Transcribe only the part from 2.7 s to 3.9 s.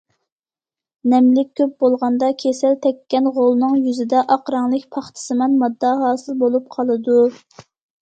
تەككەن غولنىڭ